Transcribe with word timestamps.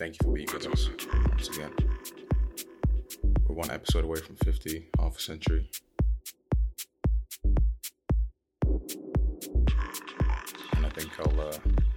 Thank 0.00 0.14
you 0.14 0.28
for 0.28 0.32
being 0.32 0.48
with 0.50 0.66
us 0.66 0.88
once 1.28 1.48
again. 1.48 1.72
We're 3.46 3.54
one 3.54 3.70
episode 3.70 4.02
away 4.02 4.18
from 4.20 4.36
50, 4.36 4.88
half 4.98 5.18
a 5.18 5.20
century. 5.20 5.70
And 10.72 10.86
I 10.86 10.88
think 10.88 11.10
I'll 11.20 11.38
uh, 11.38 11.52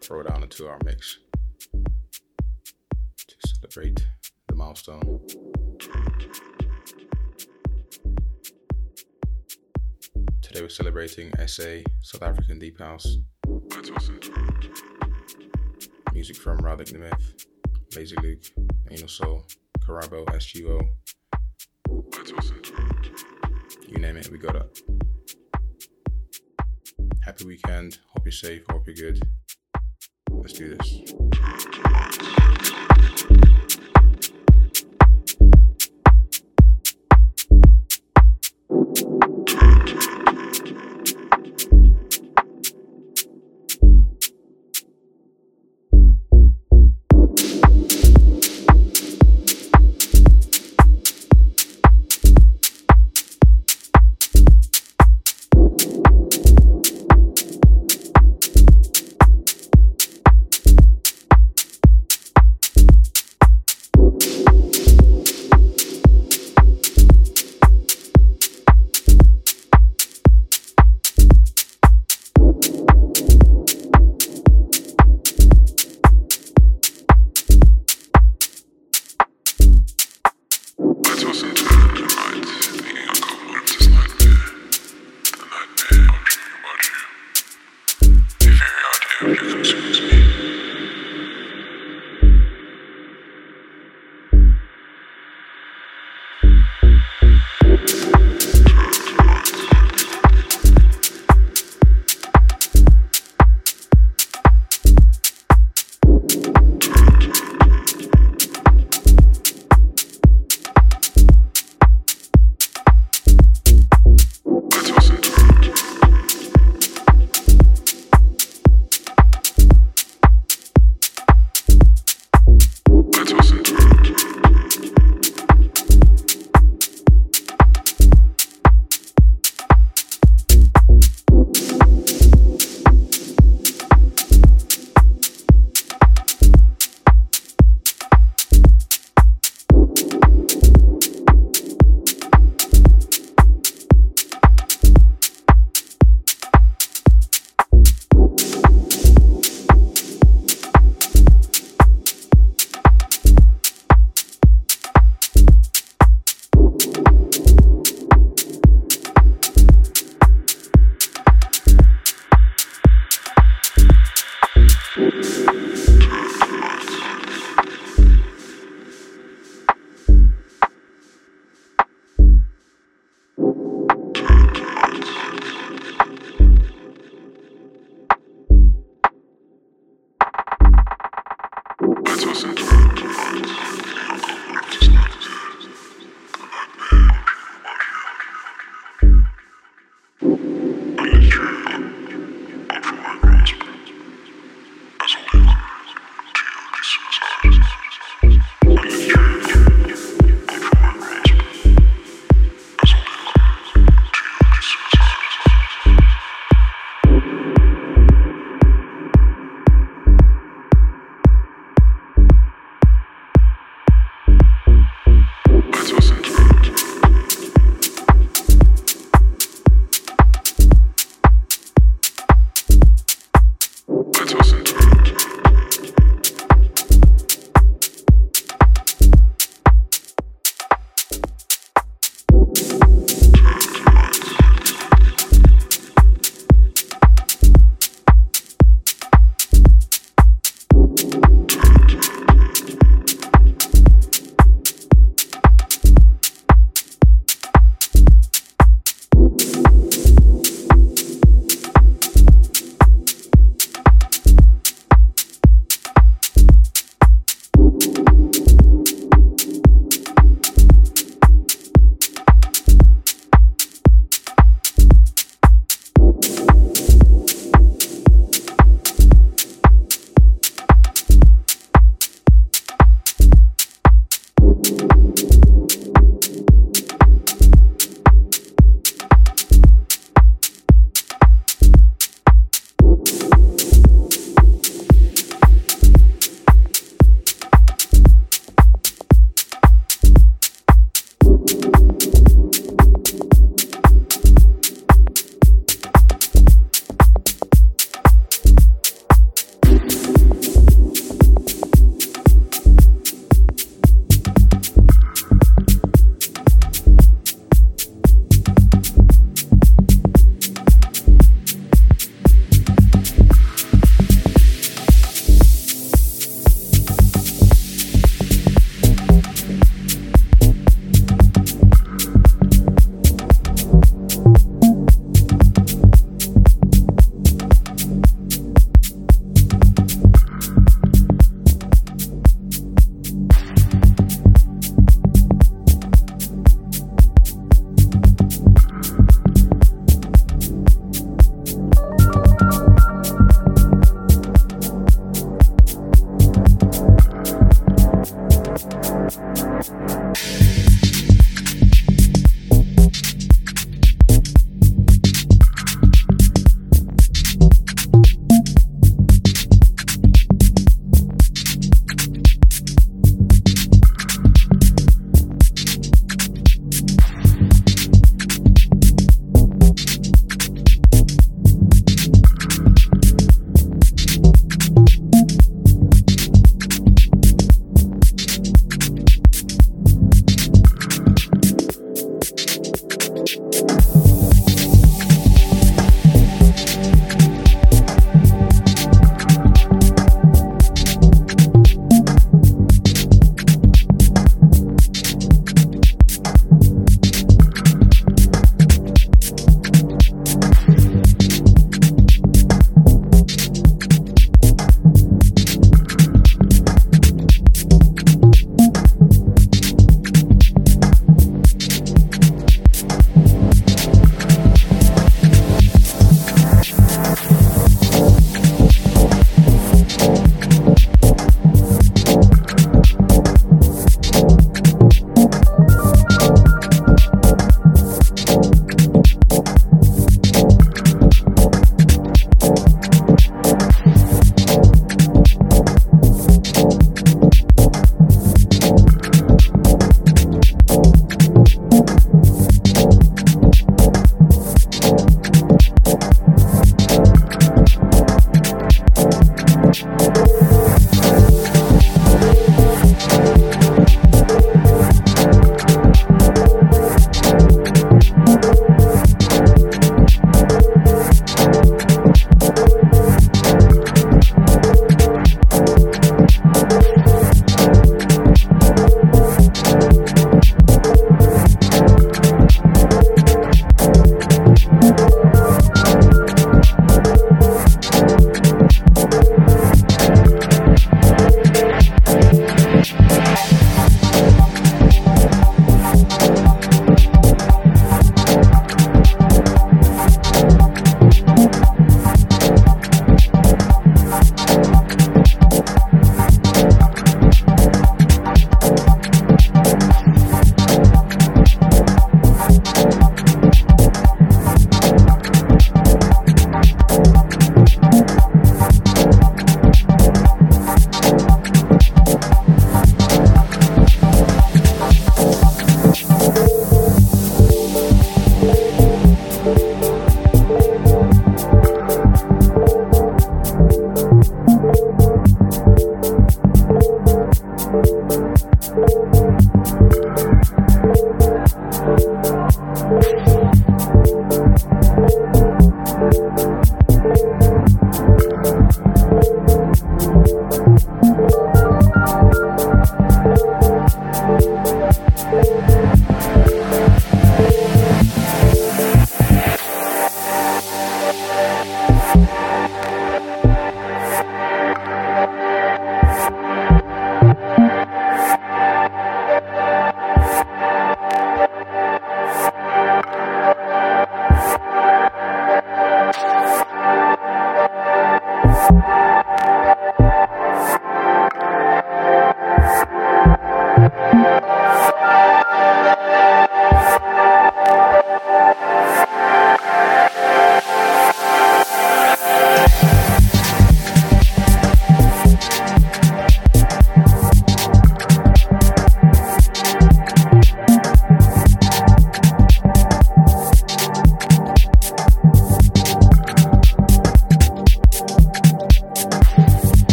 throw 0.00 0.20
it 0.20 0.28
down 0.28 0.44
into 0.44 0.68
our 0.68 0.78
mix 0.84 1.18
to 3.26 3.34
celebrate 3.48 4.06
the 4.46 4.54
milestone. 4.54 5.18
Today 10.40 10.62
we're 10.62 10.68
celebrating 10.68 11.32
SA, 11.48 11.78
South 12.02 12.22
African 12.22 12.60
Deep 12.60 12.78
House. 12.78 13.16
Music 16.14 16.36
from 16.36 16.58
Radek 16.58 16.92
Nemeth, 16.92 17.37
Lazy 17.96 18.16
Luke, 18.22 18.44
Anal 18.90 19.08
Soul, 19.08 19.46
Karabo, 19.80 20.24
SGO. 20.26 20.80
You 23.88 23.98
name 23.98 24.16
it, 24.16 24.30
we 24.30 24.38
got 24.38 24.56
it. 24.56 24.80
Happy 27.24 27.44
weekend. 27.46 27.98
Hope 28.14 28.24
you're 28.24 28.32
safe. 28.32 28.62
Hope 28.70 28.86
you're 28.86 29.12
good. 29.12 29.22
Let's 30.30 30.52
do 30.52 30.76
this. 30.76 31.12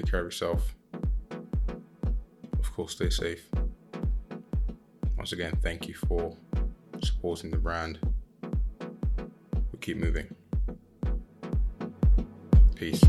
Take 0.00 0.10
care 0.10 0.20
of 0.20 0.26
yourself. 0.26 0.74
Of 2.58 2.72
course, 2.72 2.92
stay 2.92 3.10
safe. 3.10 3.48
Once 5.16 5.32
again, 5.32 5.52
thank 5.62 5.88
you 5.88 5.94
for 5.94 6.36
supporting 7.02 7.50
the 7.50 7.58
brand. 7.58 7.98
We 9.72 9.78
keep 9.80 9.98
moving. 9.98 10.34
Peace. 12.74 13.02